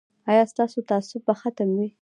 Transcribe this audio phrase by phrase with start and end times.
[0.31, 1.87] ایا ستاسو تعصب به ختم وي؟